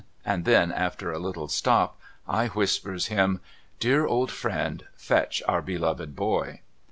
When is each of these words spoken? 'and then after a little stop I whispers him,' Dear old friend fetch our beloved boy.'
'and 0.25 0.45
then 0.45 0.71
after 0.71 1.11
a 1.11 1.19
little 1.19 1.47
stop 1.47 2.01
I 2.27 2.47
whispers 2.47 3.05
him,' 3.05 3.39
Dear 3.79 4.07
old 4.07 4.31
friend 4.31 4.83
fetch 4.97 5.43
our 5.47 5.61
beloved 5.61 6.15
boy.' 6.15 6.61